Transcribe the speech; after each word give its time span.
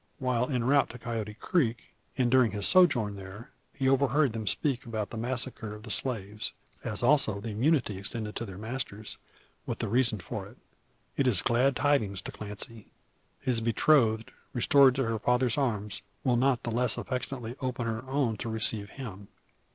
While 0.17 0.49
en 0.49 0.63
route 0.63 0.89
to 0.89 0.97
Coyote 0.97 1.35
Creek, 1.35 1.93
and 2.17 2.31
during 2.31 2.53
his 2.53 2.65
sojourn 2.67 3.17
there, 3.17 3.51
he 3.71 3.87
overheard 3.87 4.33
them 4.33 4.47
speak 4.47 4.83
about 4.87 5.11
the 5.11 5.15
massacre 5.17 5.75
of 5.75 5.83
the 5.83 5.91
slaves, 5.91 6.53
as 6.83 7.03
also 7.03 7.39
the 7.39 7.51
immunity 7.51 7.99
extended 7.99 8.35
to 8.37 8.45
their 8.47 8.57
masters, 8.57 9.19
with 9.67 9.77
the 9.77 9.87
reason 9.87 10.17
for 10.17 10.47
it. 10.47 10.57
It 11.17 11.27
is 11.27 11.43
glad 11.43 11.75
tidings 11.75 12.19
to 12.23 12.31
Clancy, 12.31 12.87
His 13.41 13.61
betrothed, 13.61 14.31
restored 14.53 14.95
to 14.95 15.03
her 15.05 15.19
father's 15.19 15.55
arms, 15.59 16.01
will 16.23 16.35
not 16.35 16.63
the 16.63 16.71
less 16.71 16.97
affectionately 16.97 17.55
open 17.59 17.85
her 17.85 18.01
own 18.07 18.37
to 18.37 18.49
receive 18.49 18.89
him. 18.89 19.27